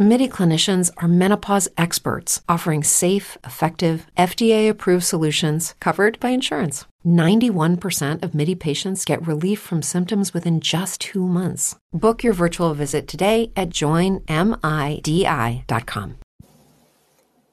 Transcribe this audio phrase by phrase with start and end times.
[0.00, 6.84] MIDI clinicians are menopause experts offering safe, effective, FDA approved solutions covered by insurance.
[7.04, 11.74] 91% of MIDI patients get relief from symptoms within just two months.
[11.92, 14.28] Book your virtual visit today at joinmidi.com.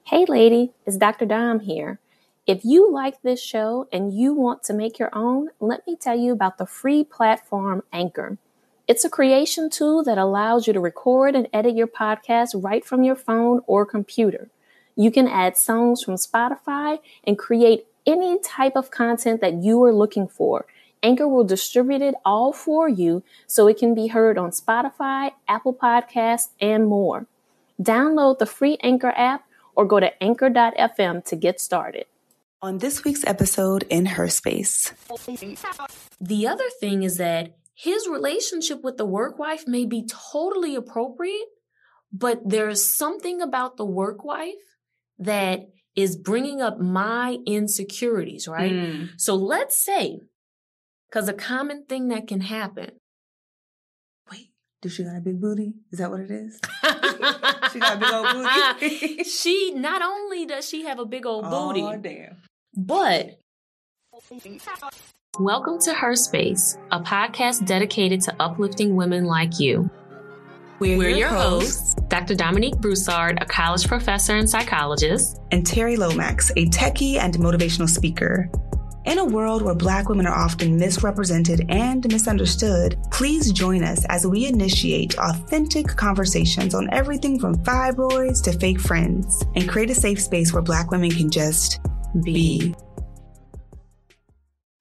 [0.04, 1.26] Hey, lady, it's Dr.
[1.26, 1.98] Dom here.
[2.46, 6.16] If you like this show and you want to make your own, let me tell
[6.16, 8.38] you about the free platform Anchor.
[8.88, 13.02] It's a creation tool that allows you to record and edit your podcast right from
[13.02, 14.48] your phone or computer.
[14.94, 19.92] You can add songs from Spotify and create any type of content that you are
[19.92, 20.66] looking for.
[21.02, 25.74] Anchor will distribute it all for you so it can be heard on Spotify, Apple
[25.74, 27.26] Podcasts, and more.
[27.82, 32.06] Download the free Anchor app or go to anchor.fm to get started.
[32.62, 34.92] On this week's episode in Her Space.
[36.20, 41.46] The other thing is that his relationship with the work wife may be totally appropriate,
[42.10, 44.54] but there's something about the work wife
[45.18, 48.72] that is bringing up my insecurities, right?
[48.72, 49.10] Mm.
[49.18, 50.20] So let's say,
[51.10, 52.92] because a common thing that can happen.
[54.30, 55.74] Wait, does she got a big booty?
[55.92, 56.58] Is that what it is?
[57.72, 59.24] she got a big old booty.
[59.24, 61.82] she not only does she have a big old booty.
[61.82, 62.36] Oh damn.
[62.74, 63.38] But
[65.38, 69.90] welcome to Her Space, a podcast dedicated to uplifting women like you.
[70.78, 72.34] We're, We're your, your hosts, hosts, Dr.
[72.34, 78.50] Dominique Broussard, a college professor and psychologist, and Terry Lomax, a techie and motivational speaker.
[79.04, 84.26] In a world where Black women are often misrepresented and misunderstood, please join us as
[84.26, 90.20] we initiate authentic conversations on everything from fibroids to fake friends and create a safe
[90.20, 91.80] space where Black women can just
[92.24, 92.74] be.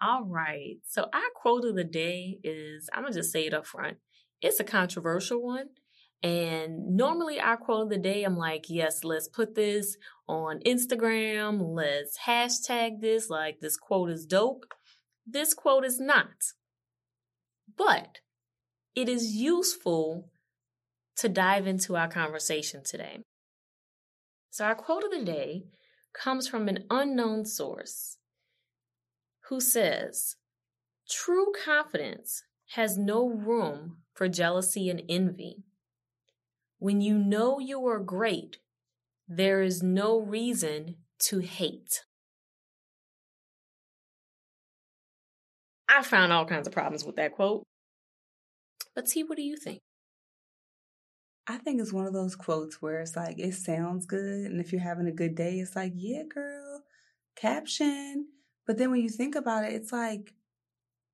[0.01, 0.77] All right.
[0.85, 3.97] So, our quote of the day is I'm going to just say it up front.
[4.41, 5.69] It's a controversial one.
[6.21, 9.97] And normally, our quote of the day, I'm like, yes, let's put this
[10.27, 11.59] on Instagram.
[11.61, 13.29] Let's hashtag this.
[13.29, 14.65] Like, this quote is dope.
[15.25, 16.53] This quote is not.
[17.77, 18.19] But
[18.95, 20.29] it is useful
[21.17, 23.19] to dive into our conversation today.
[24.49, 25.63] So, our quote of the day
[26.13, 28.17] comes from an unknown source
[29.49, 30.35] who says,
[31.09, 35.63] True confidence has no room for jealousy and envy.
[36.79, 38.57] When you know you are great,
[39.27, 42.03] there is no reason to hate.
[45.87, 47.63] I found all kinds of problems with that quote.
[48.95, 49.79] But T, what do you think?
[51.47, 54.45] I think it's one of those quotes where it's like, it sounds good.
[54.45, 56.83] And if you're having a good day, it's like, yeah, girl,
[57.35, 58.27] caption.
[58.65, 60.33] But then when you think about it, it's like,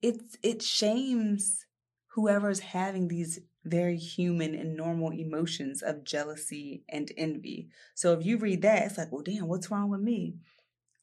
[0.01, 1.65] it's, it shames
[2.13, 7.69] whoever's having these very human and normal emotions of jealousy and envy.
[7.93, 10.35] So if you read that, it's like, well, damn, what's wrong with me?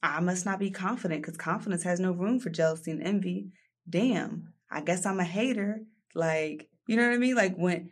[0.03, 3.51] I must not be confident because confidence has no room for jealousy and envy.
[3.89, 5.83] Damn, I guess I'm a hater.
[6.13, 7.35] Like, you know what I mean?
[7.35, 7.91] Like when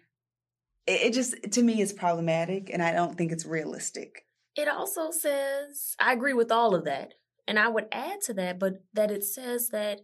[0.86, 4.26] it, it just to me is problematic and I don't think it's realistic.
[4.56, 7.14] It also says, I agree with all of that.
[7.48, 10.02] And I would add to that, but that it says that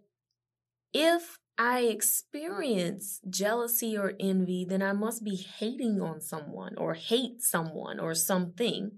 [0.93, 7.41] if I experience jealousy or envy, then I must be hating on someone or hate
[7.41, 8.91] someone or something.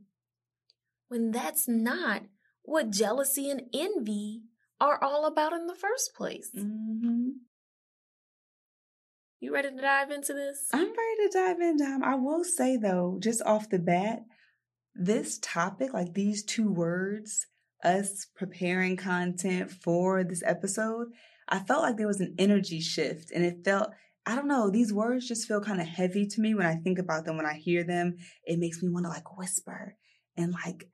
[1.08, 2.24] When that's not
[2.64, 4.44] what jealousy and envy
[4.80, 6.52] are all about in the first place.
[6.56, 7.30] Mm-hmm.
[9.40, 10.70] You ready to dive into this?
[10.74, 12.04] I'm ready to dive in, Dom.
[12.04, 14.24] I will say though, just off the bat,
[14.96, 17.48] this topic, like these two words,
[17.84, 21.08] us preparing content for this episode,
[21.48, 23.90] I felt like there was an energy shift and it felt,
[24.26, 26.98] I don't know, these words just feel kind of heavy to me when I think
[26.98, 28.18] about them, when I hear them.
[28.46, 29.96] It makes me want to like whisper
[30.36, 30.88] and like,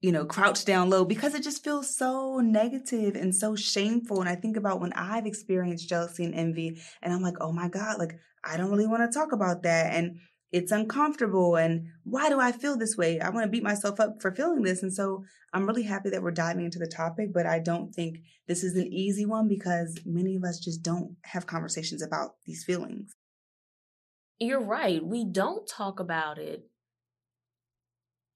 [0.00, 4.20] you know, crouch down low because it just feels so negative and so shameful.
[4.20, 7.68] And I think about when I've experienced jealousy and envy and I'm like, oh my
[7.68, 8.14] God, like
[8.44, 9.92] I don't really want to talk about that.
[9.92, 10.18] And
[10.56, 13.20] it's uncomfortable and why do I feel this way?
[13.20, 14.82] I want to beat myself up for feeling this.
[14.82, 18.20] And so I'm really happy that we're diving into the topic, but I don't think
[18.48, 22.64] this is an easy one because many of us just don't have conversations about these
[22.64, 23.14] feelings.
[24.38, 25.04] You're right.
[25.04, 26.62] We don't talk about it.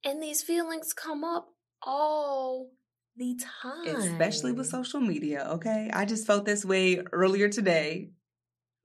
[0.04, 1.48] And these feelings come up
[1.82, 2.68] all
[3.16, 3.96] the time.
[3.96, 5.90] Especially with social media, okay?
[5.90, 8.10] I just felt this way earlier today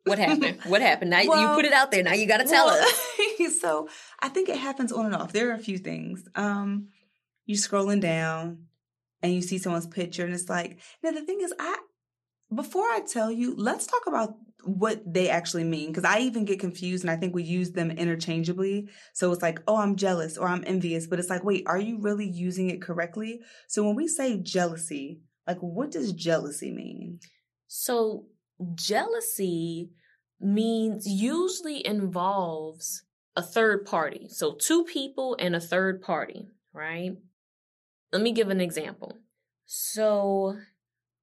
[0.06, 0.60] what happened?
[0.68, 1.12] what happened?
[1.12, 2.04] Now well, you put it out there.
[2.04, 3.60] Now you got to tell well, us.
[3.62, 5.34] so I think it happens on and off.
[5.34, 6.28] There are a few things.
[6.36, 6.90] Um,
[7.46, 8.66] you're scrolling down
[9.22, 11.78] and you see someone's picture and it's like, now the thing is, I,
[12.54, 15.94] before I tell you, let's talk about what they actually mean.
[15.94, 18.90] Cause I even get confused and I think we use them interchangeably.
[19.14, 22.00] So it's like, oh, I'm jealous or I'm envious, but it's like, wait, are you
[22.00, 23.42] really using it correctly?
[23.68, 27.20] So when we say jealousy, like what does jealousy mean?
[27.68, 28.26] So
[28.76, 29.90] jealousy
[30.40, 33.04] means usually involves
[33.36, 34.28] a third party.
[34.30, 37.14] So two people and a third party, right?
[38.12, 39.18] Let me give an example.
[39.66, 40.58] So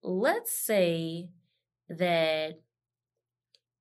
[0.02, 1.30] let's say
[1.88, 2.60] that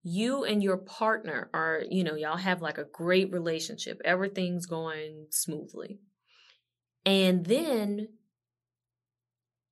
[0.03, 4.01] you and your partner are, you know, y'all have like a great relationship.
[4.03, 5.99] Everything's going smoothly.
[7.05, 8.09] And then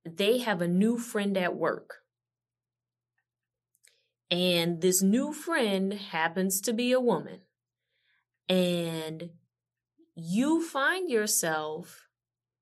[0.06, 1.99] they have a new friend at work.
[4.32, 7.42] And this new friend happens to be a woman.
[8.48, 9.32] And
[10.16, 12.08] you find yourself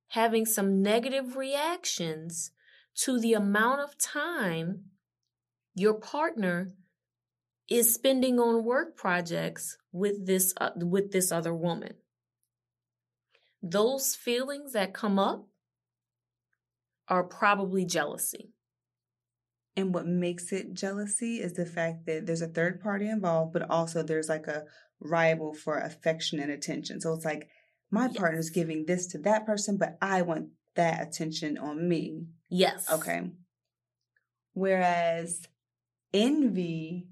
[0.10, 2.52] having some negative reactions
[2.96, 4.86] to the amount of time
[5.76, 6.74] your partner
[7.70, 11.94] is spending on work projects with this uh, with this other woman
[13.62, 15.48] those feelings that come up
[17.08, 18.54] are probably jealousy
[19.78, 23.70] and what makes it jealousy is the fact that there's a third party involved but
[23.70, 24.64] also there's like a
[25.00, 27.48] rival for affection and attention so it's like
[27.90, 28.18] my yes.
[28.18, 33.30] partner's giving this to that person but i want that attention on me yes okay
[34.54, 35.48] whereas
[36.14, 37.08] envy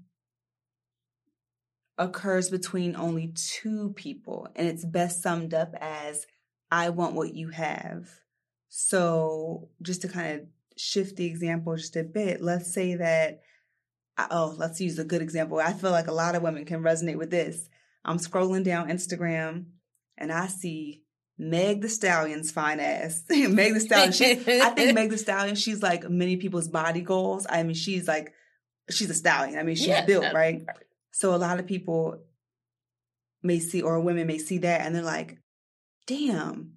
[1.98, 6.26] occurs between only two people, and it's best summed up as
[6.70, 8.08] I want what you have.
[8.68, 13.40] So, just to kind of shift the example just a bit, let's say that,
[14.30, 15.58] oh, let's use a good example.
[15.58, 17.68] I feel like a lot of women can resonate with this.
[18.04, 19.66] I'm scrolling down Instagram
[20.16, 21.02] and I see
[21.38, 23.24] Meg the Stallion's fine ass.
[23.28, 24.12] Meg the Stallion.
[24.12, 27.46] She, I think Meg the Stallion, she's like many people's body goals.
[27.48, 28.32] I mean, she's like,
[28.90, 29.58] she's a stallion.
[29.58, 30.64] I mean, she's yeah, built, right?
[31.10, 32.22] So a lot of people
[33.42, 35.38] may see, or women may see that and they're like,
[36.06, 36.75] damn,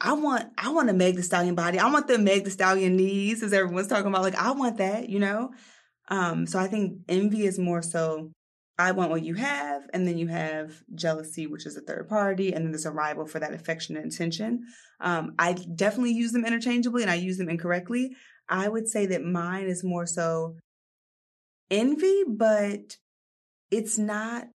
[0.00, 1.78] I want, I want a Meg the Stallion body.
[1.78, 4.22] I want the Meg the Stallion knees, as everyone's talking about.
[4.22, 5.52] Like, I want that, you know?
[6.08, 8.30] Um, so I think envy is more so
[8.80, 12.52] I want what you have, and then you have jealousy, which is a third party,
[12.52, 14.64] and then there's a rival for that affection and attention.
[15.00, 18.16] Um, I definitely use them interchangeably and I use them incorrectly.
[18.48, 20.56] I would say that mine is more so
[21.70, 22.96] envy, but
[23.70, 24.48] it's not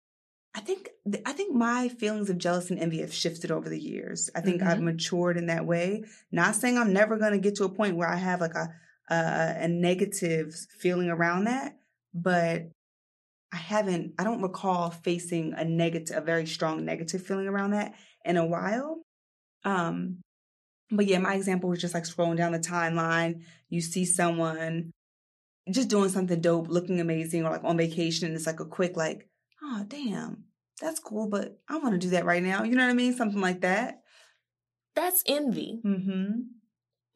[0.56, 0.90] I think
[1.26, 4.30] I think my feelings of jealousy and envy have shifted over the years.
[4.34, 4.70] I think mm-hmm.
[4.70, 6.06] I've matured in that way.
[6.32, 8.70] Not saying I'm never going to get to a point where I have like a,
[9.10, 11.76] a a negative feeling around that,
[12.14, 12.70] but
[13.52, 14.14] I haven't.
[14.18, 17.94] I don't recall facing a negative, a very strong negative feeling around that
[18.24, 19.02] in a while.
[19.66, 20.22] Um,
[20.90, 23.44] but yeah, my example was just like scrolling down the timeline.
[23.70, 24.92] You see someone
[25.70, 28.34] just doing something dope, looking amazing, or like on vacation.
[28.34, 29.28] It's like a quick, like,
[29.66, 30.44] oh, damn,
[30.80, 32.64] that's cool, but I want to do that right now.
[32.64, 33.14] You know what I mean?
[33.14, 34.02] Something like that.
[34.96, 35.82] That's envy.
[35.84, 36.32] Mm-hmm.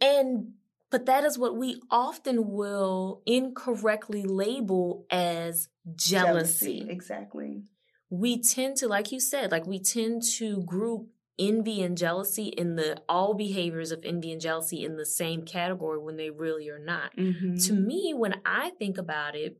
[0.02, 0.52] And,
[0.90, 6.80] but that is what we often will incorrectly label as jealousy.
[6.80, 6.88] jealousy.
[6.90, 7.64] Exactly.
[8.10, 12.76] We tend to, like you said, like we tend to group envy and jealousy in
[12.76, 16.80] the all behaviors of envy and jealousy in the same category when they really are
[16.80, 17.16] not.
[17.16, 17.56] Mm-hmm.
[17.56, 19.58] To me, when I think about it,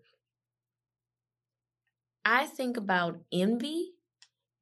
[2.32, 3.94] I think about envy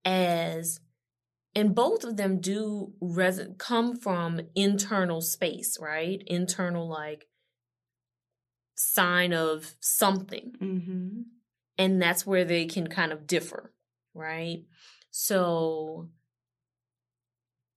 [0.06, 0.80] as
[1.54, 6.24] and both of them do res- come from internal space, right?
[6.28, 7.28] Internal like
[8.76, 10.54] sign of something.
[10.62, 11.22] Mm-hmm.
[11.78, 13.74] And that's where they can kind of differ,
[14.14, 14.64] right?
[15.12, 16.08] So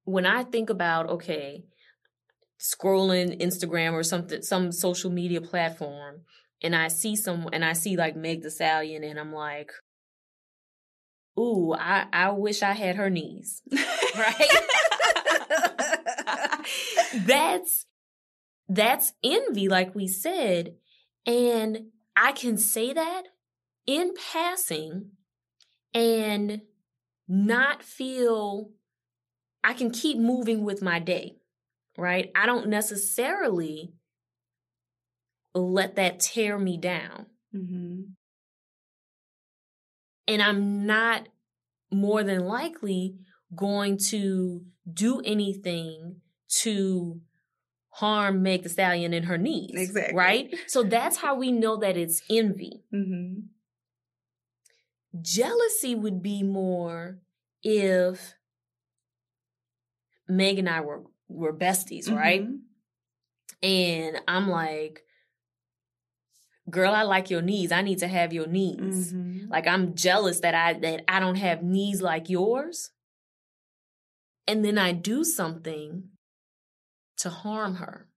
[0.05, 1.65] when I think about, okay,
[2.61, 6.21] scrolling Instagram or something, some social media platform,
[6.63, 9.71] and I see some, and I see like Meg the Stallion, and I'm like,
[11.39, 13.63] ooh, I, I wish I had her knees,
[14.17, 14.51] right?
[17.15, 17.87] that's,
[18.69, 20.75] that's envy, like we said.
[21.27, 21.87] And
[22.17, 23.23] I can say that
[23.87, 25.11] in passing
[25.95, 26.63] and
[27.29, 28.71] not feel
[29.63, 31.37] I can keep moving with my day,
[31.97, 32.31] right?
[32.35, 33.93] I don't necessarily
[35.55, 37.27] let that tear me down.
[37.55, 38.01] Mm-hmm.
[40.29, 41.29] And I'm not
[41.91, 43.17] more than likely
[43.55, 46.21] going to do anything
[46.63, 47.21] to
[47.95, 49.73] harm Meg the Stallion in her knees.
[49.75, 50.15] Exactly.
[50.17, 50.55] Right?
[50.69, 52.85] So that's how we know that it's envy.
[52.95, 53.41] Mm-hmm.
[55.21, 57.19] Jealousy would be more
[57.65, 58.35] if
[60.29, 62.17] Meg and I were were besties, mm-hmm.
[62.17, 62.47] right?
[63.63, 65.03] And I'm like,
[66.69, 67.73] girl, I like your knees.
[67.73, 69.13] I need to have your knees.
[69.13, 69.51] Mm-hmm.
[69.51, 72.91] Like I'm jealous that I that I don't have knees like yours.
[74.47, 76.09] And then I do something
[77.19, 78.09] to harm her.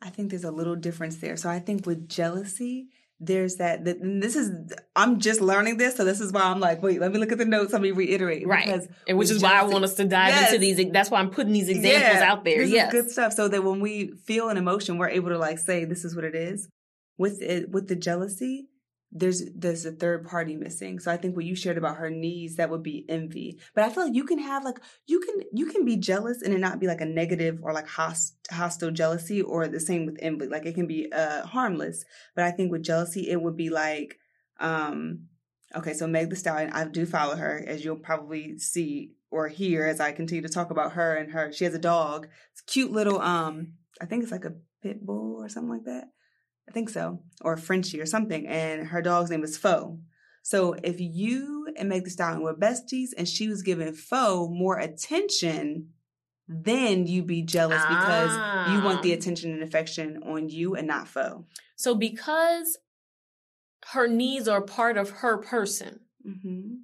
[0.00, 1.36] I think there's a little difference there.
[1.36, 2.88] So I think with jealousy,
[3.20, 6.82] there's that, that this is I'm just learning this, so this is why I'm like,
[6.82, 7.72] wait, let me look at the notes.
[7.72, 8.66] Let me reiterate, right?
[8.66, 10.52] Because and which is why I want us to dive yes.
[10.52, 10.92] into these.
[10.92, 12.62] That's why I'm putting these examples yeah, out there.
[12.62, 13.32] Yes, good stuff.
[13.32, 16.24] So that when we feel an emotion, we're able to like say, this is what
[16.24, 16.68] it is.
[17.16, 18.68] With it, with the jealousy,
[19.16, 20.98] there's there's a third party missing.
[20.98, 23.60] So I think what you shared about her knees, that would be envy.
[23.72, 26.52] But I feel like you can have like you can you can be jealous and
[26.52, 30.18] it not be like a negative or like host, hostile jealousy or the same with
[30.20, 30.48] envy.
[30.48, 32.04] Like it can be uh harmless.
[32.34, 34.18] But I think with jealousy it would be like
[34.58, 35.26] um
[35.76, 39.86] okay, so Meg the Stallion, I do follow her as you'll probably see or hear
[39.86, 42.26] as I continue to talk about her and her she has a dog.
[42.50, 45.84] It's a cute little um I think it's like a pit bull or something like
[45.84, 46.08] that.
[46.68, 49.98] I think so, or Frenchie or something, and her dog's name is Foe.
[50.42, 54.78] So if you and Meg the Stallion were besties and she was giving Foe more
[54.78, 55.90] attention,
[56.46, 57.88] then you'd be jealous ah.
[57.88, 59.16] because you want the ah.
[59.16, 61.46] attention and affection on you and not Foe.
[61.76, 62.78] So because
[63.92, 66.74] her needs are part of her person, mm-hmm.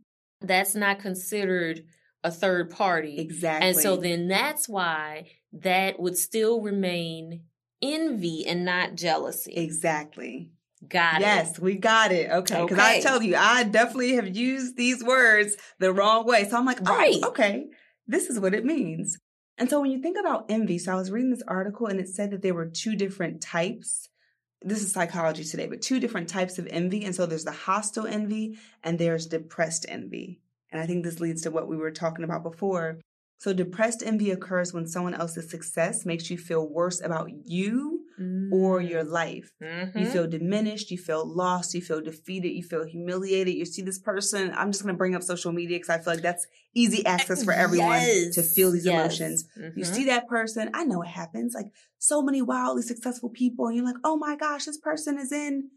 [0.41, 1.83] that's not considered
[2.23, 3.19] a third party.
[3.19, 3.69] Exactly.
[3.69, 7.45] And so then that's why that would still remain
[7.83, 9.53] envy and not jealousy.
[9.53, 10.51] Exactly.
[10.89, 11.51] Got yes, it.
[11.51, 12.31] Yes, we got it.
[12.31, 12.63] Okay.
[12.63, 12.99] Because okay.
[12.99, 16.49] I tell you, I definitely have used these words the wrong way.
[16.49, 17.23] So I'm like, oh, right.
[17.23, 17.67] okay,
[18.07, 19.19] this is what it means.
[19.59, 22.09] And so when you think about envy, so I was reading this article and it
[22.09, 24.09] said that there were two different types.
[24.63, 27.05] This is psychology today, but two different types of envy.
[27.05, 30.41] And so there's the hostile envy and there's depressed envy.
[30.73, 33.01] And I think this leads to what we were talking about before
[33.41, 38.53] so depressed envy occurs when someone else's success makes you feel worse about you mm.
[38.53, 39.51] or your life.
[39.63, 39.99] Mm-hmm.
[39.99, 43.55] You feel diminished, you feel lost, you feel defeated, you feel humiliated.
[43.55, 44.53] You see this person.
[44.55, 47.43] I'm just going to bring up social media because I feel like that's easy access
[47.43, 48.35] for everyone yes.
[48.35, 49.01] to feel these yes.
[49.01, 49.49] emotions.
[49.59, 49.79] Mm-hmm.
[49.79, 50.71] You see that person.
[50.75, 51.55] I know it happens.
[51.55, 55.33] Like so many wildly successful people, and you're like, oh my gosh, this person is
[55.33, 55.71] in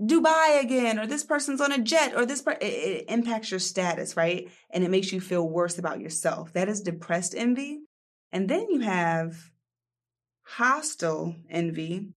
[0.00, 3.60] Dubai again, or this person's on a jet, or this per- it, it impacts your
[3.60, 4.48] status, right?
[4.70, 6.52] And it makes you feel worse about yourself.
[6.54, 7.80] That is depressed envy.
[8.32, 9.50] And then you have
[10.44, 12.08] hostile envy,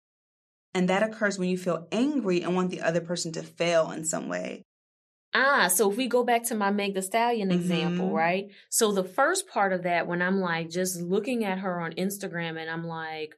[0.73, 4.03] and that occurs when you feel angry and want the other person to fail in
[4.03, 4.63] some way.
[5.33, 7.59] Ah, so if we go back to my Meg the Stallion mm-hmm.
[7.59, 8.45] example, right?
[8.69, 12.57] So the first part of that, when I'm like just looking at her on Instagram
[12.57, 13.35] and I'm like,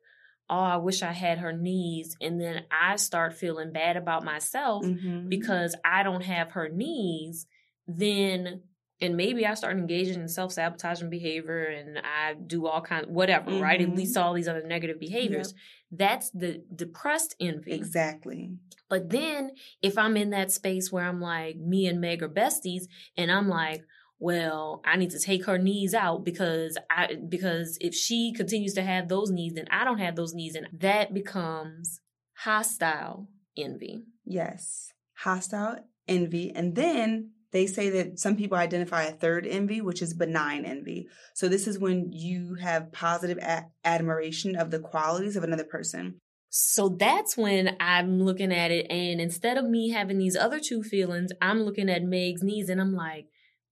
[0.49, 2.15] oh, I wish I had her knees.
[2.21, 5.27] And then I start feeling bad about myself mm-hmm.
[5.27, 7.45] because I don't have her knees.
[7.87, 8.61] Then,
[9.01, 13.51] and maybe I start engaging in self sabotaging behavior and I do all kinds, whatever,
[13.51, 13.63] mm-hmm.
[13.63, 13.81] right?
[13.81, 14.23] At least mm-hmm.
[14.25, 15.53] all these other negative behaviors.
[15.53, 15.99] Yep.
[15.99, 17.73] That's the depressed envy.
[17.73, 18.51] Exactly.
[18.89, 19.51] But then
[19.81, 22.83] if I'm in that space where I'm like, me and Meg are besties,
[23.17, 23.83] and I'm like,
[24.19, 28.81] well, I need to take her knees out because I because if she continues to
[28.81, 32.01] have those knees, then I don't have those knees, and that becomes
[32.39, 34.03] hostile envy.
[34.25, 40.01] Yes, hostile envy, and then they say that some people identify a third envy, which
[40.01, 41.07] is benign envy.
[41.33, 46.19] So this is when you have positive a- admiration of the qualities of another person.
[46.49, 50.81] So that's when I'm looking at it, and instead of me having these other two
[50.81, 53.27] feelings, I'm looking at Meg's knees, and I'm like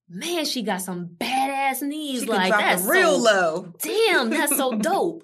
[0.10, 2.22] man, she got some badass knees.
[2.22, 3.74] She like that's real so, low.
[3.80, 5.24] Damn, that's so dope.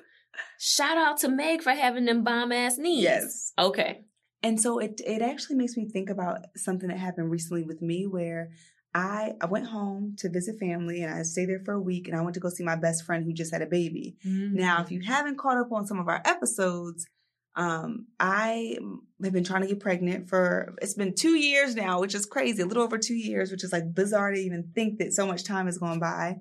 [0.60, 3.04] Shout out to Meg for having them bomb ass knees.
[3.04, 3.54] Yes.
[3.58, 4.06] Okay.
[4.44, 8.08] And so it it actually makes me think about something that happened recently with me
[8.08, 8.50] where
[8.94, 12.18] I I went home to visit family and I stayed there for a week and
[12.18, 14.16] I went to go see my best friend who just had a baby.
[14.26, 14.56] Mm-hmm.
[14.56, 17.08] Now, if you haven't caught up on some of our episodes,
[17.56, 18.78] um, I
[19.24, 22.62] have been trying to get pregnant for it's been two years now, which is crazy,
[22.62, 25.44] a little over two years, which is like bizarre to even think that so much
[25.44, 26.38] time has gone by.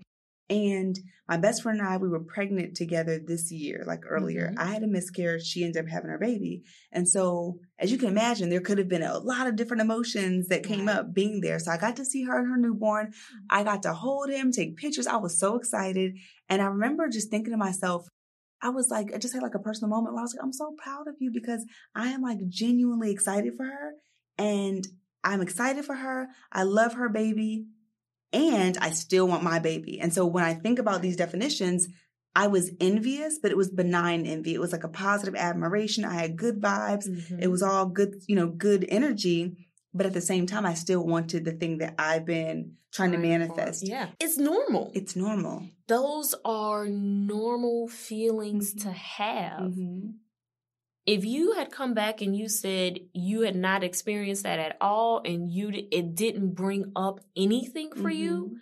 [0.49, 0.99] And
[1.29, 4.49] my best friend and I, we were pregnant together this year, like earlier.
[4.49, 4.59] Mm-hmm.
[4.59, 5.45] I had a miscarriage.
[5.45, 6.65] She ended up having her baby.
[6.91, 10.49] And so, as you can imagine, there could have been a lot of different emotions
[10.49, 11.61] that came up being there.
[11.61, 13.13] So I got to see her and her newborn.
[13.49, 15.07] I got to hold him, take pictures.
[15.07, 16.17] I was so excited.
[16.49, 18.09] And I remember just thinking to myself,
[18.63, 20.53] I was like, I just had like a personal moment where I was like, I'm
[20.53, 21.65] so proud of you because
[21.95, 23.93] I am like genuinely excited for her.
[24.39, 24.87] And
[25.25, 26.29] I'm excited for her.
[26.53, 27.67] I love her baby.
[28.33, 29.99] And I still want my baby.
[30.01, 31.89] And so when I think about these definitions,
[32.35, 34.55] I was envious, but it was benign envy.
[34.55, 36.05] It was like a positive admiration.
[36.05, 37.09] I had good vibes.
[37.09, 37.43] Mm-hmm.
[37.43, 39.57] It was all good, you know, good energy.
[39.93, 43.19] But at the same time, I still wanted the thing that I've been trying to
[43.19, 43.87] manifest.
[43.87, 44.09] Yeah.
[44.21, 44.91] It's normal.
[44.95, 45.65] It's normal.
[45.89, 48.89] Those are normal feelings mm-hmm.
[48.89, 49.61] to have.
[49.61, 50.11] Mm-hmm.
[51.07, 55.23] If you had come back and you said you had not experienced that at all
[55.25, 58.11] and you it didn't bring up anything for mm-hmm.
[58.11, 58.57] you,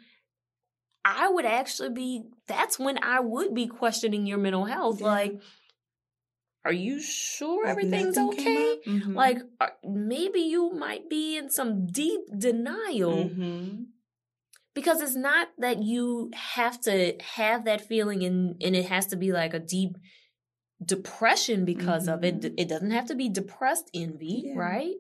[1.05, 5.07] I would actually be that's when I would be questioning your mental health yeah.
[5.07, 5.41] like
[6.69, 8.77] are you sure like everything's okay?
[8.87, 9.15] Mm-hmm.
[9.15, 13.25] Like, are, maybe you might be in some deep denial.
[13.25, 13.85] Mm-hmm.
[14.75, 19.17] Because it's not that you have to have that feeling and, and it has to
[19.17, 19.97] be like a deep
[20.85, 22.15] depression because mm-hmm.
[22.19, 22.41] of it.
[22.43, 22.55] Mm-hmm.
[22.59, 24.53] It doesn't have to be depressed envy, yeah.
[24.55, 24.97] right?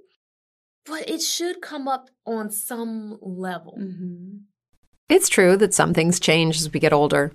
[0.86, 3.76] But it should come up on some level.
[3.78, 4.36] Mm-hmm.
[5.10, 7.34] It's true that some things change as we get older.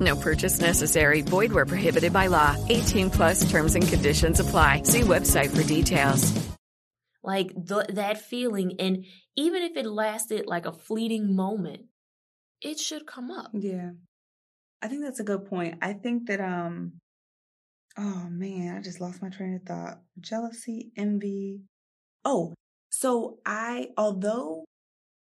[0.00, 1.22] No purchase necessary.
[1.22, 2.56] Void where prohibited by law.
[2.68, 4.82] 18 plus terms and conditions apply.
[4.82, 6.32] See website for details.
[7.22, 8.76] Like th- that feeling.
[8.78, 9.04] And
[9.36, 11.86] even if it lasted like a fleeting moment,
[12.60, 13.50] it should come up.
[13.52, 13.90] Yeah.
[14.82, 15.78] I think that's a good point.
[15.82, 16.92] I think that, um,
[17.98, 20.00] oh man, I just lost my train of thought.
[20.20, 21.62] Jealousy, envy.
[22.24, 22.54] Oh,
[22.90, 24.64] so I, although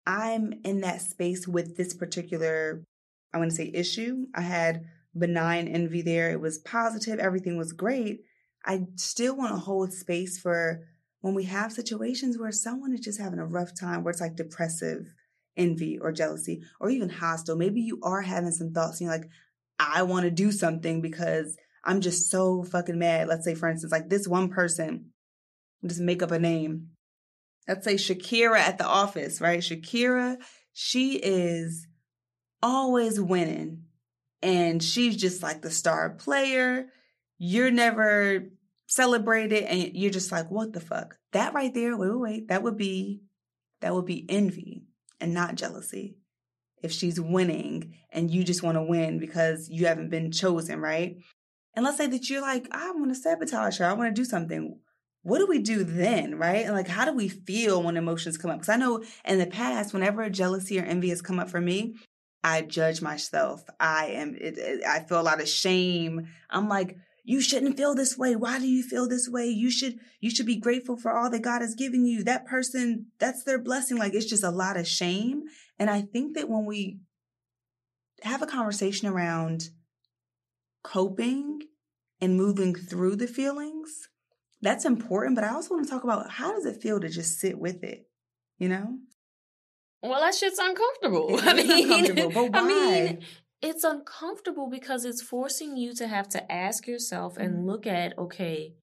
[0.05, 2.83] I'm in that space with this particular
[3.33, 4.25] I want to say issue.
[4.35, 4.85] I had
[5.17, 6.31] benign envy there.
[6.31, 7.19] It was positive.
[7.19, 8.21] Everything was great.
[8.65, 10.81] I still want to hold space for
[11.21, 14.35] when we have situations where someone is just having a rough time, where it's like
[14.35, 15.05] depressive
[15.57, 17.55] envy or jealousy or even hostile.
[17.55, 19.29] Maybe you are having some thoughts and you're like,
[19.79, 23.27] I want to do something because I'm just so fucking mad.
[23.27, 25.11] Let's say, for instance, like this one person,
[25.85, 26.89] just make up a name.
[27.67, 29.59] Let's say Shakira at the office, right?
[29.59, 30.37] Shakira,
[30.73, 31.87] she is
[32.61, 33.85] always winning.
[34.41, 36.87] And she's just like the star player.
[37.37, 38.45] You're never
[38.87, 41.17] celebrated and you're just like, what the fuck?
[41.31, 43.21] That right there, wait, wait, wait, that would be
[43.81, 44.83] that would be envy
[45.21, 46.17] and not jealousy.
[46.81, 51.17] If she's winning and you just want to win because you haven't been chosen, right?
[51.75, 54.25] And let's say that you're like, I want to sabotage her, I want to do
[54.25, 54.79] something.
[55.21, 56.65] What do we do then, right?
[56.65, 58.57] And like, how do we feel when emotions come up?
[58.57, 61.95] Because I know in the past, whenever jealousy or envy has come up for me,
[62.43, 63.63] I judge myself.
[63.79, 66.27] I am, it, it, I feel a lot of shame.
[66.49, 68.35] I'm like, you shouldn't feel this way.
[68.35, 69.47] Why do you feel this way?
[69.47, 72.23] You should, you should be grateful for all that God has given you.
[72.23, 73.97] That person, that's their blessing.
[73.97, 75.43] Like it's just a lot of shame.
[75.77, 76.99] And I think that when we
[78.23, 79.69] have a conversation around
[80.83, 81.59] coping
[82.21, 84.09] and moving through the feelings,
[84.61, 85.35] that's important.
[85.35, 87.83] But I also want to talk about how does it feel to just sit with
[87.83, 88.07] it?
[88.57, 88.97] You know?
[90.01, 91.37] Well, that shit's uncomfortable.
[91.39, 93.19] It I mean, uncomfortable, I mean,
[93.61, 97.65] it's uncomfortable because it's forcing you to have to ask yourself and mm-hmm.
[97.65, 98.73] look at, okay,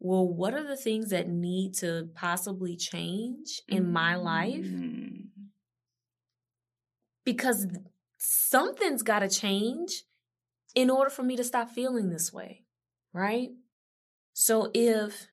[0.00, 3.92] well, what are the things that need to possibly change in mm-hmm.
[3.92, 4.64] my life?
[4.64, 5.46] Mm-hmm.
[7.24, 7.66] Because
[8.18, 10.04] something's got to change
[10.74, 12.64] in order for me to stop feeling this way,
[13.12, 13.48] right?
[14.34, 15.26] So if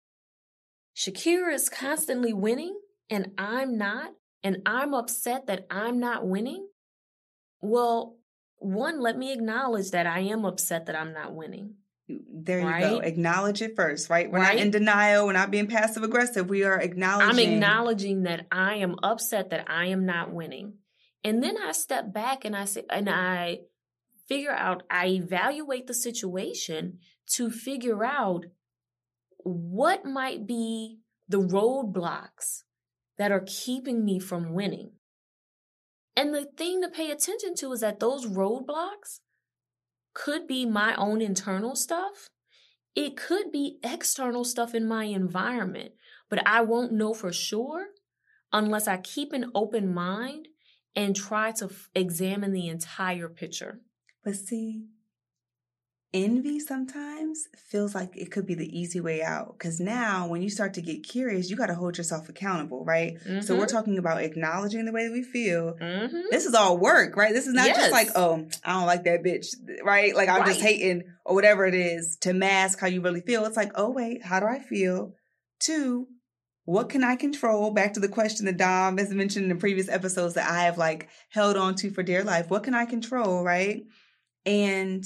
[0.96, 4.14] Shakira is constantly winning and I'm not,
[4.46, 6.68] and I'm upset that I'm not winning,
[7.62, 8.16] well,
[8.60, 11.78] one, let me acknowledge that I am upset that I'm not winning.
[12.08, 12.82] There you right?
[12.82, 13.00] go.
[13.00, 14.30] Acknowledge it first, right?
[14.32, 14.58] We're right?
[14.58, 15.26] not in denial.
[15.26, 16.48] We're not being passive aggressive.
[16.48, 17.48] We are acknowledging.
[17.48, 20.74] I'm acknowledging that I am upset that I am not winning.
[21.24, 23.62] And then I step back and I say, and I
[24.28, 27.00] figure out, I evaluate the situation
[27.32, 28.46] to figure out
[29.38, 32.62] what might be the roadblocks
[33.18, 34.92] that are keeping me from winning.
[36.16, 39.20] And the thing to pay attention to is that those roadblocks
[40.14, 42.30] could be my own internal stuff.
[42.96, 45.92] It could be external stuff in my environment,
[46.30, 47.88] but I won't know for sure
[48.54, 50.48] unless I keep an open mind
[50.96, 53.82] and try to f- examine the entire picture.
[54.24, 54.86] But see,
[56.16, 60.50] envy sometimes feels like it could be the easy way out because now when you
[60.50, 63.42] start to get curious you got to hold yourself accountable right mm-hmm.
[63.42, 63.76] so we're mm-hmm.
[63.76, 66.22] talking about acknowledging the way that we feel mm-hmm.
[66.32, 67.78] this is all work right this is not yes.
[67.78, 69.48] just like oh i don't like that bitch
[69.84, 70.48] right like i'm right.
[70.48, 73.90] just hating or whatever it is to mask how you really feel it's like oh
[73.90, 75.12] wait how do i feel
[75.60, 76.08] two
[76.68, 77.70] what can I control?
[77.70, 81.10] Back to the question that Dom has mentioned in previous episodes that I have like
[81.30, 82.50] held on to for dear life.
[82.50, 83.44] What can I control?
[83.44, 83.84] Right.
[84.48, 85.04] And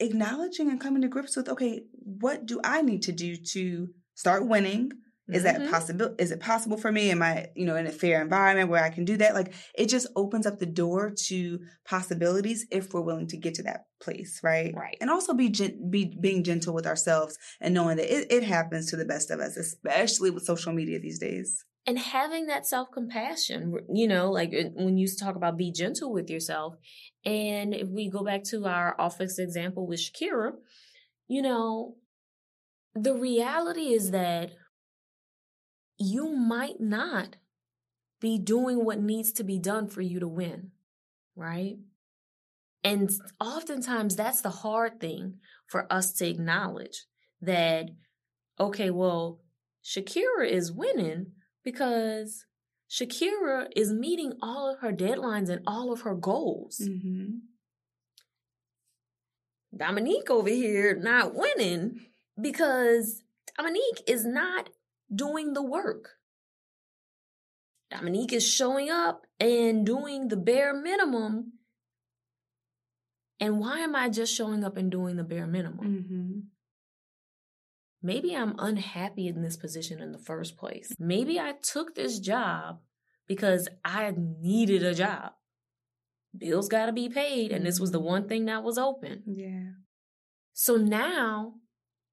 [0.00, 4.46] acknowledging and coming to grips with okay what do i need to do to start
[4.46, 4.90] winning?
[5.26, 5.62] Is mm-hmm.
[5.62, 7.10] that possible is it possible for me?
[7.10, 9.34] Am i you know in a fair environment where i can do that?
[9.34, 13.62] Like it just opens up the door to possibilities if we're willing to get to
[13.62, 14.74] that place right?
[14.76, 14.98] Right.
[15.00, 18.90] And also be gen- be being gentle with ourselves and knowing that it, it happens
[18.90, 22.90] to the best of us especially with social media these days and having that self
[22.92, 26.74] compassion, you know, like uh, when you talk about be gentle with yourself.
[27.24, 30.52] And if we go back to our office example with Shakira,
[31.28, 31.96] you know,
[32.94, 34.52] the reality is that
[35.98, 37.36] you might not
[38.20, 40.70] be doing what needs to be done for you to win,
[41.36, 41.76] right?
[42.82, 45.34] And oftentimes that's the hard thing
[45.66, 47.04] for us to acknowledge
[47.40, 47.86] that,
[48.60, 49.40] okay, well,
[49.84, 51.32] Shakira is winning,
[51.64, 52.46] because
[52.90, 56.80] Shakira is meeting all of her deadlines and all of her goals.
[56.82, 57.38] Mm-hmm.
[59.76, 62.00] Dominique over here not winning
[62.40, 63.22] because
[63.56, 64.70] Dominique is not
[65.12, 66.10] doing the work.
[67.90, 71.52] Dominique is showing up and doing the bare minimum.
[73.40, 75.86] And why am I just showing up and doing the bare minimum?
[75.86, 76.40] Mm-hmm.
[78.04, 80.92] Maybe I'm unhappy in this position in the first place.
[80.98, 82.80] Maybe I took this job
[83.26, 85.32] because I needed a job.
[86.36, 89.22] Bills got to be paid, and this was the one thing that was open.
[89.24, 89.80] Yeah.
[90.52, 91.54] So now,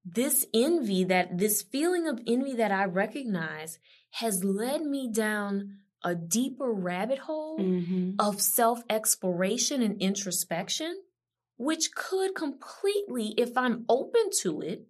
[0.02, 3.78] this envy, that this feeling of envy that I recognize,
[4.12, 8.12] has led me down a deeper rabbit hole mm-hmm.
[8.18, 11.02] of self exploration and introspection,
[11.58, 14.86] which could completely, if I'm open to it,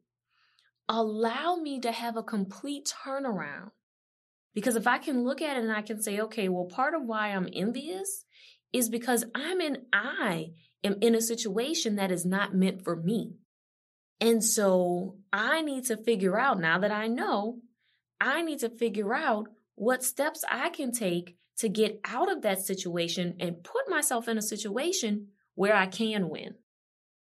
[0.93, 3.71] allow me to have a complete turnaround.
[4.55, 7.03] Because if I can look at it and I can say, okay, well, part of
[7.03, 8.25] why I'm envious
[8.73, 10.51] is because I'm in, I
[10.85, 13.37] am in a situation that is not meant for me.
[14.21, 17.61] And so I need to figure out now that I know,
[18.21, 22.61] I need to figure out what steps I can take to get out of that
[22.61, 26.55] situation and put myself in a situation where I can win.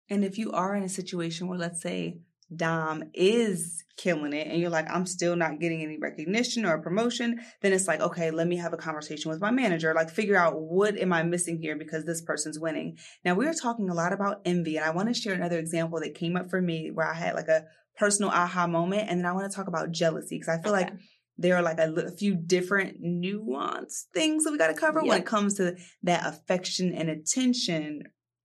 [0.08, 2.18] And if you are in a situation where, let's say,
[2.54, 7.40] Dom is killing it and you're like, I'm still not getting any recognition or promotion,
[7.60, 10.60] then it's like, okay, let me have a conversation with my manager, like figure out
[10.60, 12.96] what am I missing here because this person's winning.
[13.24, 16.00] Now we are talking a lot about envy and I want to share another example
[16.00, 17.64] that came up for me where I had like a
[17.96, 20.84] personal aha moment and then I want to talk about jealousy because I feel okay.
[20.84, 20.94] like
[21.36, 25.08] there are like a, a, few different nuanced things that we got to cover yep.
[25.08, 28.02] when it comes to that affection and attention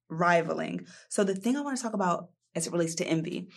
[0.09, 0.85] rivaling.
[1.09, 3.49] So the thing I want to talk about as it relates to envy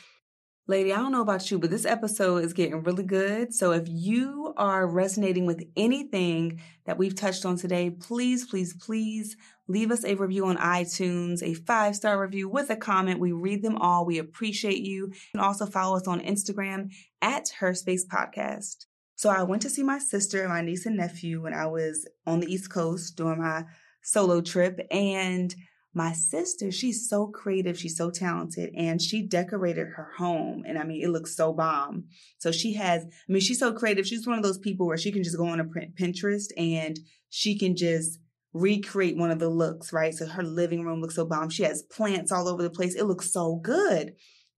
[0.70, 3.54] Lady, I don't know about you, but this episode is getting really good.
[3.54, 9.34] So if you are resonating with anything that we've touched on today, please, please, please
[9.66, 13.18] leave us a review on iTunes, a five star review with a comment.
[13.18, 14.04] We read them all.
[14.04, 15.06] We appreciate you.
[15.06, 18.84] You can also follow us on Instagram at Her Space Podcast.
[19.16, 22.06] So I went to see my sister and my niece and nephew when I was
[22.26, 23.64] on the East Coast during my
[24.02, 25.54] solo trip and
[25.94, 30.64] my sister, she's so creative, she's so talented, and she decorated her home.
[30.66, 32.04] And I mean, it looks so bomb.
[32.38, 34.06] So she has, I mean, she's so creative.
[34.06, 36.98] She's one of those people where she can just go on a Pinterest and
[37.30, 38.18] she can just
[38.52, 40.14] recreate one of the looks, right?
[40.14, 41.50] So her living room looks so bomb.
[41.50, 42.94] She has plants all over the place.
[42.94, 44.14] It looks so good.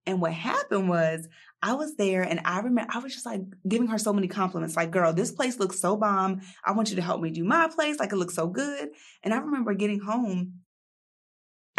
[0.07, 1.29] And what happened was
[1.63, 4.77] I was there and I remember I was just like giving her so many compliments.
[4.77, 6.41] Like, girl, this place looks so bomb.
[6.65, 7.99] I want you to help me do my place.
[7.99, 8.89] Like it looks so good.
[9.23, 10.60] And I remember getting home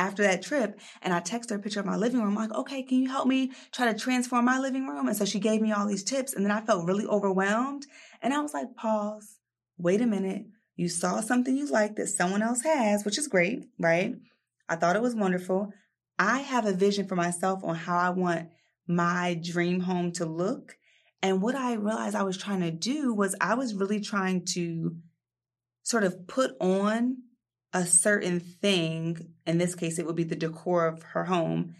[0.02, 2.30] after that trip and I text her a picture of my living room.
[2.30, 5.08] I'm like, okay, can you help me try to transform my living room?
[5.08, 7.86] And so she gave me all these tips and then I felt really overwhelmed.
[8.22, 9.38] And I was like, pause,
[9.78, 10.46] wait a minute.
[10.76, 14.16] You saw something you like that someone else has, which is great, right?
[14.68, 15.72] I thought it was wonderful.
[16.18, 18.50] I have a vision for myself on how I want
[18.88, 20.78] my dream home to look.
[21.22, 24.96] And what I realized I was trying to do was I was really trying to
[25.84, 27.18] sort of put on
[27.74, 29.34] a certain thing.
[29.46, 31.76] In this case, it would be the decor of her home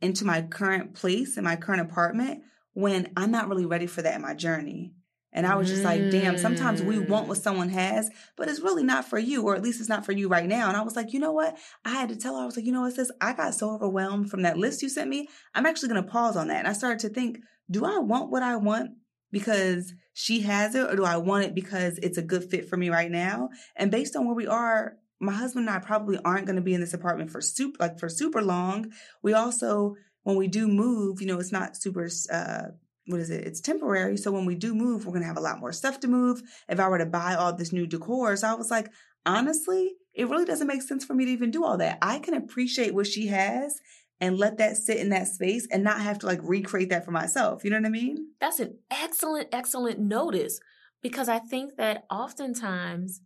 [0.00, 4.14] into my current place in my current apartment when I'm not really ready for that
[4.14, 4.92] in my journey.
[5.32, 7.42] And I was just like, damn, sometimes we want what mm.
[7.42, 10.26] someone has, but it's really not for you, or at least it's not for you
[10.26, 10.68] right now.
[10.68, 11.56] And I was like, you know what?
[11.84, 13.70] I had to tell her, I was like, you know what, sis, I got so
[13.70, 15.28] overwhelmed from that list you sent me.
[15.54, 16.60] I'm actually going to pause on that.
[16.60, 18.92] And I started to think, do I want what I want
[19.30, 22.78] because she has it, or do I want it because it's a good fit for
[22.78, 23.50] me right now?
[23.76, 26.74] And based on where we are, my husband and I probably aren't going to be
[26.74, 28.92] in this apartment for super, like for super long.
[29.22, 32.62] We also, when we do move, you know, it's not super, uh,
[33.06, 33.46] what is it?
[33.46, 34.16] It's temporary.
[34.16, 36.42] So when we do move, we're going to have a lot more stuff to move.
[36.68, 38.90] If I were to buy all this new decor, so I was like,
[39.24, 41.98] honestly, it really doesn't make sense for me to even do all that.
[42.02, 43.80] I can appreciate what she has
[44.20, 47.12] and let that sit in that space and not have to like recreate that for
[47.12, 47.64] myself.
[47.64, 48.28] You know what I mean?
[48.40, 50.60] That's an excellent, excellent notice
[51.02, 53.20] because I think that oftentimes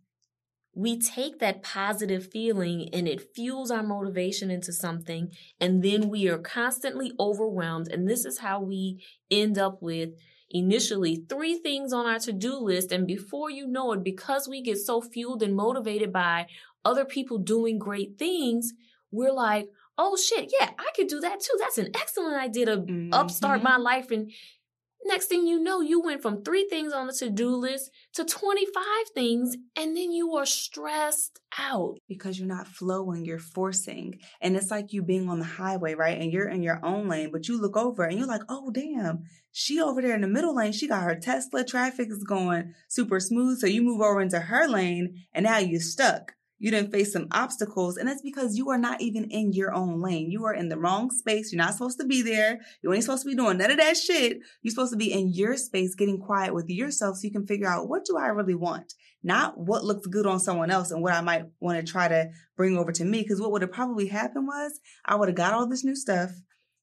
[0.75, 6.27] we take that positive feeling and it fuels our motivation into something and then we
[6.27, 7.87] are constantly overwhelmed.
[7.89, 10.09] And this is how we end up with
[10.49, 12.91] initially three things on our to-do list.
[12.91, 16.47] And before you know it because we get so fueled and motivated by
[16.85, 18.73] other people doing great things
[19.11, 21.55] we're like oh shit yeah i could do that too.
[21.59, 23.13] That's an excellent idea to mm-hmm.
[23.13, 24.31] upstart my life and
[25.05, 28.23] Next thing you know, you went from three things on the to do list to
[28.23, 31.97] 25 things, and then you are stressed out.
[32.07, 34.19] Because you're not flowing, you're forcing.
[34.41, 36.19] And it's like you being on the highway, right?
[36.19, 39.23] And you're in your own lane, but you look over and you're like, oh, damn,
[39.51, 43.19] she over there in the middle lane, she got her Tesla, traffic is going super
[43.19, 43.59] smooth.
[43.59, 47.27] So you move over into her lane, and now you're stuck you didn't face some
[47.33, 47.97] obstacles.
[47.97, 50.31] And that's because you are not even in your own lane.
[50.31, 51.51] You are in the wrong space.
[51.51, 52.61] You're not supposed to be there.
[52.81, 54.37] You ain't supposed to be doing none of that shit.
[54.61, 57.67] You're supposed to be in your space, getting quiet with yourself so you can figure
[57.67, 58.93] out what do I really want?
[59.23, 62.29] Not what looks good on someone else and what I might want to try to
[62.55, 63.27] bring over to me.
[63.27, 66.31] Cause what would have probably happened was I would have got all this new stuff.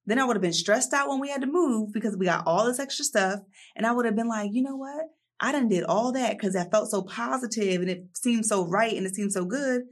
[0.04, 2.46] Then I would have been stressed out when we had to move because we got
[2.46, 3.40] all this extra stuff.
[3.74, 5.06] And I would have been like, you know what?
[5.40, 8.94] I done did all that because I felt so positive and it seemed so right
[8.94, 9.82] and it seemed so good.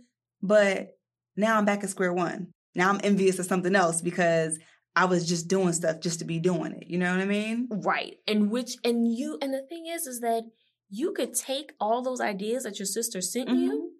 [0.42, 0.90] But
[1.36, 2.48] now I'm back at square one.
[2.74, 4.58] Now I'm envious of something else because
[4.94, 6.88] I was just doing stuff just to be doing it.
[6.88, 7.68] You know what I mean?
[7.70, 8.16] Right.
[8.26, 10.42] And which, and you, and the thing is, is that
[10.90, 13.58] you could take all those ideas that your sister sent mm-hmm.
[13.58, 13.92] you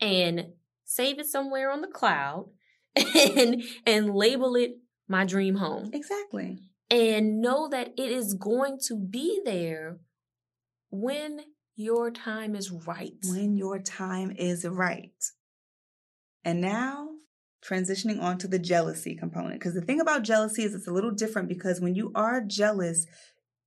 [0.00, 0.46] and
[0.84, 2.50] save it somewhere on the cloud
[2.96, 4.72] and, and label it
[5.08, 5.90] my dream home.
[5.92, 6.58] Exactly.
[6.90, 9.98] And know that it is going to be there
[10.92, 11.40] when
[11.74, 13.16] your time is right.
[13.28, 15.10] When your time is right.
[16.44, 17.08] And now
[17.68, 19.58] transitioning on to the jealousy component.
[19.58, 23.06] Because the thing about jealousy is it's a little different because when you are jealous,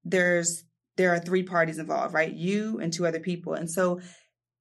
[0.03, 0.63] there's
[0.97, 2.31] there are three parties involved, right?
[2.31, 3.53] You and two other people.
[3.53, 3.99] And so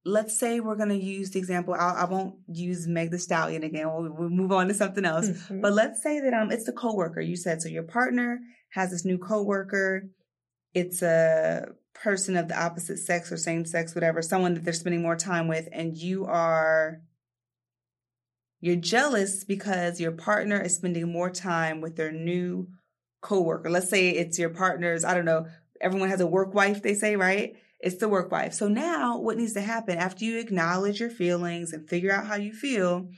[0.04, 1.74] let's say we're going to use the example.
[1.74, 3.86] I'll, I will not use Meg the Stallion again.
[3.92, 5.28] We'll, we'll move on to something else.
[5.28, 5.60] Mm-hmm.
[5.60, 7.62] But let's say that um, it's the coworker you said.
[7.62, 10.08] So your partner has this new coworker.
[10.74, 15.02] It's a person of the opposite sex or same sex, whatever, someone that they're spending
[15.02, 17.00] more time with, and you are
[18.60, 22.68] you're jealous because your partner is spending more time with their new
[23.20, 23.68] coworker.
[23.68, 25.48] Let's say it's your partner's, I don't know,
[25.82, 27.56] everyone has a work wife, they say, right?
[27.78, 28.54] It's the work wife.
[28.54, 32.36] So now what needs to happen after you acknowledge your feelings and figure out how
[32.36, 33.10] you feel,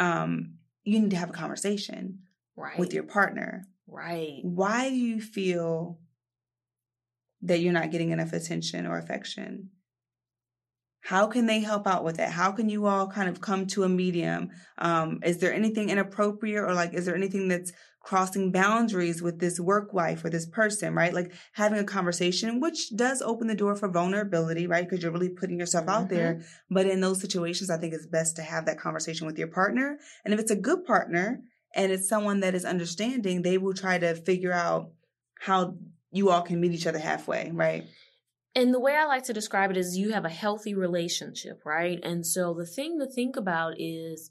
[0.00, 2.20] um, you need to have a conversation
[2.56, 2.78] right.
[2.78, 3.66] with your partner.
[3.86, 4.40] Right.
[4.44, 5.98] Why do you feel
[7.46, 9.70] that you're not getting enough attention or affection?
[11.00, 12.32] How can they help out with that?
[12.32, 14.50] How can you all kind of come to a medium?
[14.78, 17.72] Um, is there anything inappropriate or like, is there anything that's
[18.06, 21.14] crossing boundaries with this work wife or this person, right?
[21.14, 24.88] Like having a conversation, which does open the door for vulnerability, right?
[24.88, 26.02] Because you're really putting yourself mm-hmm.
[26.02, 26.34] out there.
[26.34, 26.74] Mm-hmm.
[26.74, 29.98] But in those situations, I think it's best to have that conversation with your partner.
[30.24, 31.40] And if it's a good partner
[31.74, 34.90] and it's someone that is understanding, they will try to figure out
[35.40, 35.76] how
[36.16, 37.84] you all can meet each other halfway, right?
[38.54, 42.00] And the way I like to describe it is you have a healthy relationship, right?
[42.02, 44.30] And so the thing to think about is,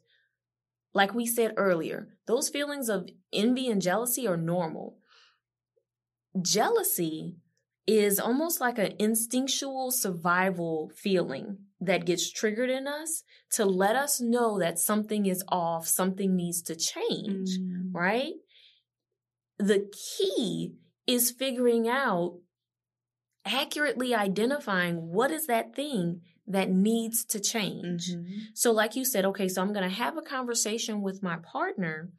[0.93, 4.97] like we said earlier, those feelings of envy and jealousy are normal.
[6.41, 7.35] Jealousy
[7.85, 14.19] is almost like an instinctual survival feeling that gets triggered in us to let us
[14.19, 17.89] know that something is off, something needs to change, mm.
[17.93, 18.33] right?
[19.59, 20.73] The key
[21.07, 22.39] is figuring out
[23.45, 28.11] accurately identifying what is that thing that needs to change.
[28.11, 28.39] Mhm.
[28.55, 32.11] So, like you said, okay, so I'm going to have a conversation with my partner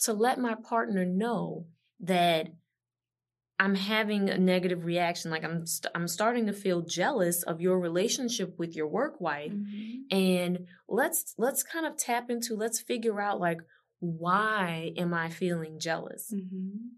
[0.00, 1.66] to let my partner know
[2.00, 2.48] that
[3.58, 5.30] I'm having a negative reaction.
[5.30, 9.52] Like I'm, st- I'm starting to feel jealous of your relationship with your work wife,
[9.52, 10.02] Mhm.
[10.10, 12.56] and let's let's kind of tap into.
[12.56, 13.60] Let's figure out like
[14.00, 16.30] why am I feeling jealous?
[16.34, 16.90] Mhm.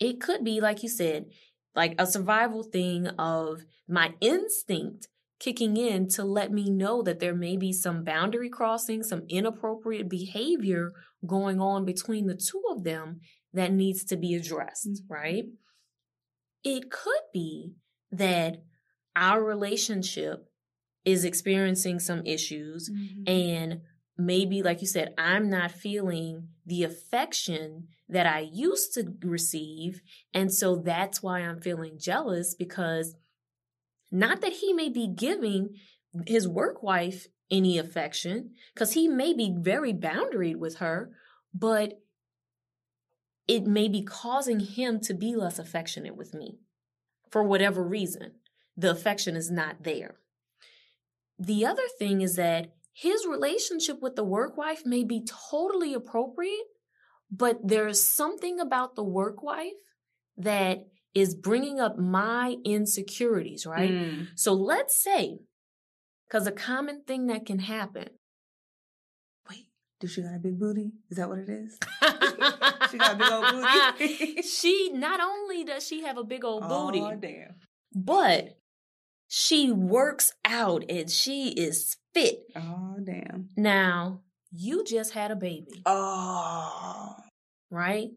[0.00, 1.26] It could be like you said,
[1.74, 5.08] like a survival thing of my instinct
[5.40, 10.08] kicking in to let me know that there may be some boundary crossing, some inappropriate
[10.08, 10.92] behavior
[11.26, 13.20] going on between the two of them
[13.52, 15.10] that needs to be addressed, Mhm.
[15.10, 15.44] right?
[16.64, 17.74] It could be
[18.10, 18.62] that
[19.16, 20.50] our relationship
[21.04, 23.28] is experiencing some issues Mhm.
[23.28, 23.82] and
[24.16, 30.02] maybe like you said i'm not feeling the affection that i used to receive.
[30.32, 33.16] And so that's why i'm feeling jealous because
[34.10, 35.76] not that he may be giving
[36.26, 41.10] his work wife any affection because he may be very boundaried with her
[41.52, 42.00] but
[43.46, 46.58] it may be causing him to be less affectionate with me
[47.30, 48.32] for whatever reason.
[48.76, 50.16] The affection is not there.
[51.38, 56.66] The other thing is that his relationship with the work wife may be totally appropriate,
[57.30, 59.72] but there's something about the work wife
[60.36, 63.90] that is bringing up my insecurities, right?
[63.90, 64.28] Mm.
[64.36, 65.38] So let's say,
[66.28, 68.08] because a common thing that can happen.
[69.50, 69.66] Wait,
[70.00, 70.92] does she got a big booty?
[71.10, 71.76] Is that what it is?
[72.92, 73.44] she got a big old
[73.98, 74.42] booty.
[74.42, 77.54] she not only does she have a big old booty, Oh damn.
[77.92, 78.56] but
[79.36, 82.44] she works out and she is fit.
[82.54, 83.48] Oh damn.
[83.56, 84.20] Now,
[84.52, 85.82] you just had a baby.
[85.86, 87.16] Oh.
[87.70, 88.10] right?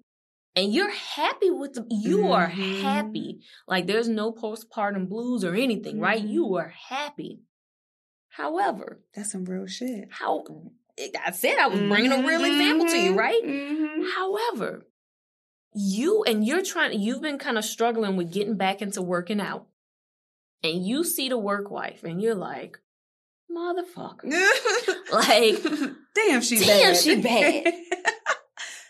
[0.56, 2.82] And you're happy with the, you are Mhm.
[2.82, 3.39] happy.
[3.67, 6.21] Like there's no postpartum blues or anything, right?
[6.21, 6.60] You Mhm.
[6.62, 7.39] are happy.
[8.30, 10.10] However, That's some real shit.
[10.12, 10.43] how
[11.25, 13.41] I said I was bringing a real example to you, right?
[13.43, 14.03] Mm-hmm.
[14.15, 14.88] However,
[15.73, 19.67] you and you're trying, you've been kind of struggling with getting back into working out.
[20.63, 22.78] And you see the work wife and you're like,
[23.56, 24.32] motherfucker.
[25.12, 25.63] Like,
[26.13, 26.98] damn, she damn, bad.
[26.98, 27.74] she bad.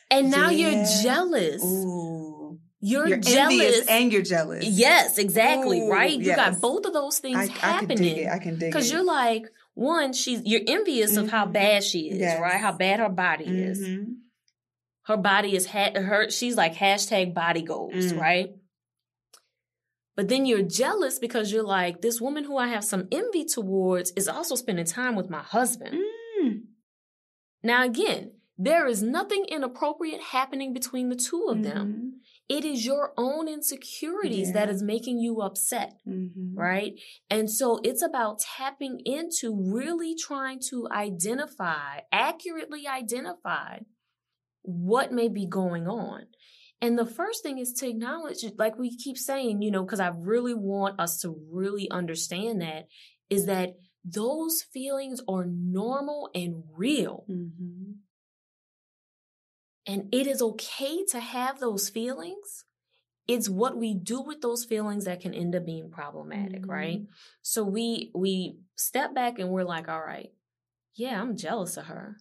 [0.10, 0.70] And now Yeah.
[0.70, 1.64] you're jealous.
[1.64, 2.60] Ooh.
[2.80, 3.52] You're, You're jealous.
[3.60, 4.66] envious and you're jealous.
[4.66, 6.12] Yes, exactly, Ooh, right?
[6.12, 6.36] You yes.
[6.38, 8.18] got both of those things I, I can dig happening.
[8.18, 8.28] it.
[8.30, 8.72] I can dig it.
[8.72, 11.54] Because you're like, one, she's you're envious of how Mhm.
[11.54, 12.40] bad she is, Yes.
[12.40, 12.60] right?
[12.62, 13.80] How bad her body is.
[13.86, 14.06] Mhm.
[15.08, 16.30] Her body is ha- her.
[16.30, 18.20] She's like hashtag body goals, Mm.
[18.20, 18.50] right?
[20.18, 24.12] But then you're jealous because you're like, this woman who I have some envy towards
[24.18, 25.96] is also spending time with my husband.
[26.44, 26.64] Mm.
[27.64, 31.94] Now, again, there is nothing inappropriate happening between the two of them.
[31.94, 32.20] Mhm.
[32.50, 34.74] It is your own insecurities that Yeah.
[34.74, 36.00] is making you upset.
[36.08, 36.54] Mhm.
[36.56, 37.00] right?
[37.30, 43.82] And so it's about tapping into really trying to identify, accurately identify
[44.64, 46.26] what may be going on.
[46.82, 50.10] And the first thing is to acknowledge, like we keep saying, you know, because I
[50.10, 52.88] really want us to really understand that,
[53.30, 57.26] is that those feelings are normal and real.
[57.30, 57.96] Mhm.
[59.86, 62.66] And it is okay to have those feelings.
[63.28, 66.70] It's what we do with those feelings that can end up being problematic, Mhm.
[66.70, 67.08] right?
[67.42, 70.34] So we we step back and we're like, all right,
[70.96, 72.18] yeah, I'm jealous of her.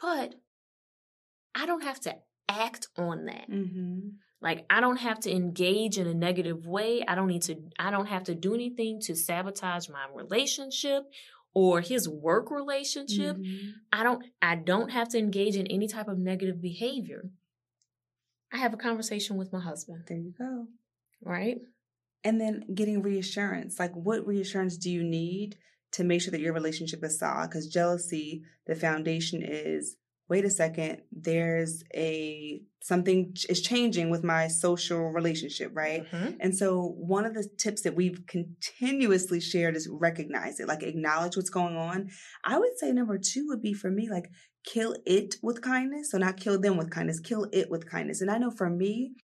[0.00, 0.34] But
[1.54, 2.16] I don't have to
[2.48, 3.48] act on that.
[3.50, 4.16] Mhm.
[4.40, 7.02] Like I don't have to engage in a negative way.
[7.06, 11.04] I don't need to I don't have to do anything to sabotage my relationship
[11.54, 13.36] or his work relationship.
[13.36, 13.72] Mhm.
[13.92, 17.30] I don't I don't have to engage in any type of negative behavior.
[18.52, 20.68] I have a conversation with my husband, There you go.
[21.22, 21.58] right?
[22.22, 23.78] And then getting reassurance.
[23.78, 25.56] Like, what reassurance do you need
[25.92, 27.48] to make sure that your relationship is solid?
[27.50, 29.96] Because jealousy, the foundation is
[30.28, 36.10] wait a second, there's a something is changing with my social relationship, right?
[36.10, 36.36] Mhm.
[36.40, 41.36] And so, one of the tips that we've continuously shared is recognize it, like acknowledge
[41.36, 42.10] what's going on.
[42.44, 44.30] I would say number two would be for me, like
[44.64, 46.10] kill it with kindness.
[46.10, 48.20] So, not kill them with kindness, kill it with kindness.
[48.20, 49.14] And I know for me,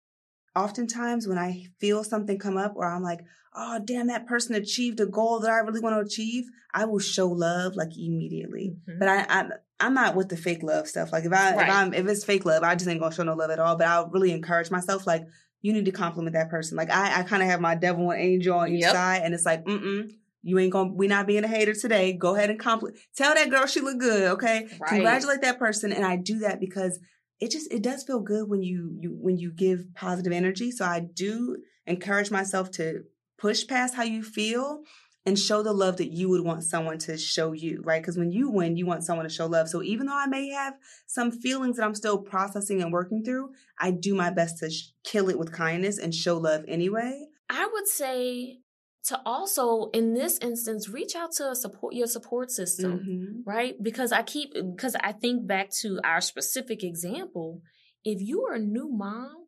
[0.56, 3.20] oftentimes when I feel something come up or I'm like,
[3.54, 6.44] oh, damn, that person achieved a goal that I really want to achieve,
[6.74, 8.76] I will show love like immediately.
[8.88, 8.98] Mhm.
[8.98, 11.12] But I, I'm, I'm not with the fake love stuff.
[11.12, 11.68] Like if I, Right.
[11.68, 13.76] if I'm, if it's fake love, I just ain't gonna show no love at all.
[13.76, 15.24] But I'll really encourage myself, like,
[15.62, 16.76] you need to compliment that person.
[16.76, 18.92] Like I, I kind of have my devil and angel on each Yep.
[18.92, 20.10] side, and it's like, mm mm,
[20.42, 22.14] you ain't gonna, we not being a hater today.
[22.14, 22.98] Go ahead and compliment.
[23.16, 24.68] Tell that girl she look good, okay?
[24.80, 24.88] Right.
[24.88, 26.98] Congratulate that person, and I do that because
[27.40, 30.70] it just it does feel good when you you when you give positive energy.
[30.70, 33.04] So I do encourage myself to
[33.38, 34.82] push past how you feel
[35.26, 38.00] and show the love that you would want someone to show you, right?
[38.02, 39.68] Because when you win, you want someone to show love.
[39.68, 40.74] So even though I may have
[41.06, 44.92] some feelings that I'm still processing and working through, I do my best to sh-
[45.04, 47.26] kill it with kindness and show love anyway.
[47.50, 48.60] I would say
[49.04, 53.50] to also in this instance reach out to support your support system mm-hmm.
[53.50, 57.62] right because i keep because i think back to our specific example
[58.04, 59.46] if you are a new mom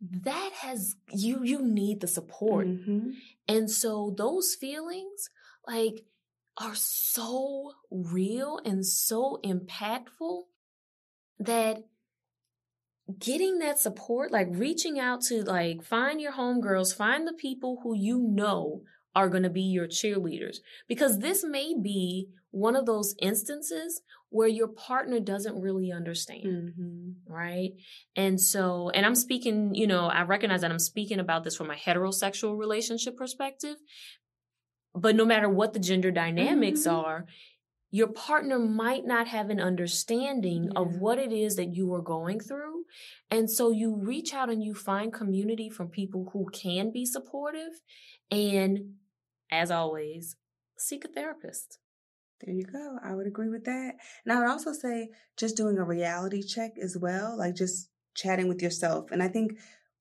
[0.00, 3.10] that has you you need the support mm-hmm.
[3.48, 5.30] and so those feelings
[5.66, 6.04] like
[6.56, 10.42] are so real and so impactful
[11.38, 11.84] that
[13.18, 17.94] getting that support, like reaching out to like find your homegirls, find the people who
[17.96, 18.82] you know
[19.14, 24.48] are going to be your cheerleaders because this may be one of those instances where
[24.48, 27.32] your partner doesn't really understand mm-hmm.
[27.32, 27.70] right
[28.16, 31.70] and so and i'm speaking you know i recognize that i'm speaking about this from
[31.70, 33.76] a heterosexual relationship perspective
[34.94, 37.06] but no matter what the gender dynamics mm-hmm.
[37.06, 37.26] are
[37.90, 40.80] your partner might not have an understanding yeah.
[40.80, 42.84] of what it is that you are going through.
[43.30, 47.80] And so you reach out and you find community from people who can be supportive.
[48.30, 48.96] And
[49.50, 50.36] as always,
[50.76, 51.78] seek a therapist.
[52.40, 52.98] There you go.
[53.02, 53.96] I would agree with that.
[54.24, 58.48] And I would also say just doing a reality check as well, like just chatting
[58.48, 59.10] with yourself.
[59.10, 59.58] And I think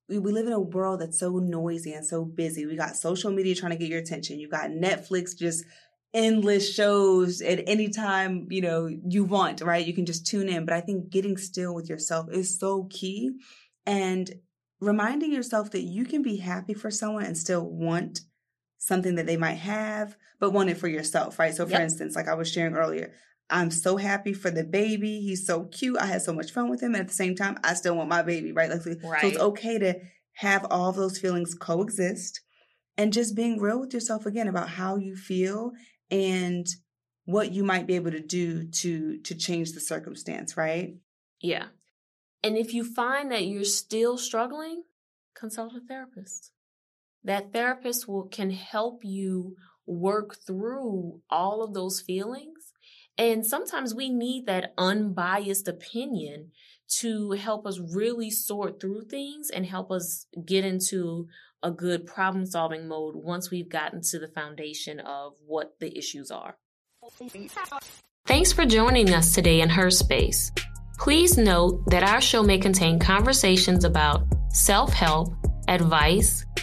[0.07, 2.65] we, we live in a world that's so noisy and so busy.
[2.65, 4.39] We got social media trying to get your attention.
[4.39, 5.65] You got Netflix just
[6.13, 9.85] endless shows at any time, you know, you want, right?
[9.85, 10.65] You can just tune in.
[10.65, 13.31] But I think getting still with yourself is so key.
[13.85, 14.29] And
[14.79, 18.21] reminding yourself that you can be happy for someone and still want
[18.78, 21.53] something that they might have, but want it for yourself, right?
[21.53, 21.82] So for yep.
[21.82, 23.13] instance, like I was sharing earlier,
[23.49, 25.21] I'm so happy for the baby.
[25.21, 25.97] He's so cute.
[25.97, 26.93] I had so much fun with him.
[26.93, 28.69] And at the same time, I still want my baby, right?
[28.69, 29.21] Like, right.
[29.21, 29.95] So it's okay to
[30.34, 32.41] have all those feelings coexist
[32.97, 35.71] and just being real with yourself again about how you feel
[36.11, 36.67] and
[37.25, 40.95] what you might be able to do to to change the circumstance, right?
[41.41, 41.65] Yeah.
[42.43, 44.84] And if you find that you're still struggling,
[45.36, 46.51] consult a therapist.
[47.24, 49.55] That therapist will can help you
[49.86, 52.74] work through all of those feelings.
[53.18, 56.51] And sometimes we need that unbiased opinion
[56.99, 61.28] to help us really sort through things and help us get into
[61.63, 66.32] a good problem solving mode once we've gotten to the foundation of what the issues
[66.32, 66.57] are.
[68.26, 70.51] Thanks for joining us today in Her Space.
[70.99, 75.34] Please note that our show may contain conversations about self help,
[75.68, 76.45] advice,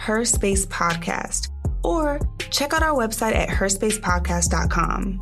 [0.00, 1.50] Her Space Podcast,
[1.84, 5.20] or check out our website at herspacepodcast.com.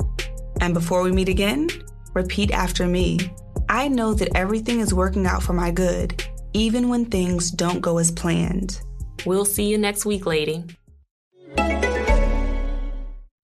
[0.61, 1.67] And before we meet again,
[2.13, 3.19] repeat after me.
[3.67, 6.23] I know that everything is working out for my good,
[6.53, 8.79] even when things don't go as planned.
[9.25, 10.63] We'll see you next week, lady.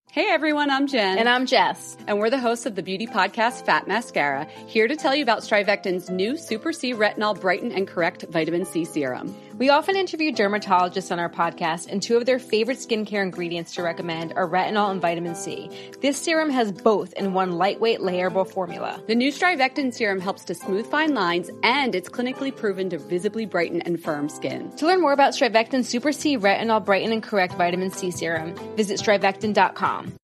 [0.10, 1.18] Hey everyone, I'm Jen.
[1.18, 1.98] And I'm Jess.
[2.08, 5.40] And we're the hosts of the beauty podcast Fat Mascara, here to tell you about
[5.40, 9.36] Strivectin's new Super C Retinol Brighten and Correct Vitamin C Serum.
[9.58, 13.84] We often interview dermatologists on our podcast, and two of their favorite skincare ingredients to
[13.84, 15.70] recommend are retinol and vitamin C.
[16.02, 19.02] This serum has both in one lightweight, layerable formula.
[19.08, 23.46] The new Strivectin serum helps to smooth fine lines, and it's clinically proven to visibly
[23.46, 24.76] brighten and firm skin.
[24.76, 29.00] To learn more about Strivectin Super C Retinol Brighten and Correct Vitamin C Serum, visit
[29.00, 30.16] strivectin.com.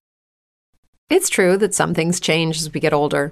[1.09, 3.31] It's true that some things change as we get older.